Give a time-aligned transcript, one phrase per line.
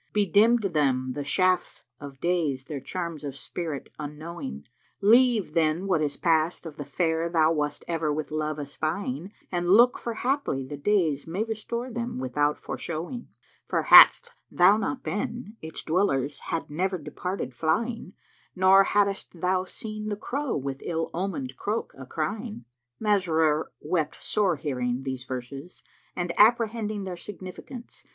[0.09, 4.63] * Bedimmed them the Shafts of Days their charms of spirit unknowing:
[4.99, 9.51] Leave then what is past of the Fair thou wast ever with love espying *
[9.51, 13.27] And look; for haply the days may restore them without foreshowing:
[13.63, 19.65] For hadst thou not been, its dwellers had never departed flying * Nor haddest thou
[19.65, 22.65] seen the Crow with ill omened croak a crying."
[22.99, 25.83] Masrur wept sore hearing these verses
[26.15, 28.03] and apprehending their significance.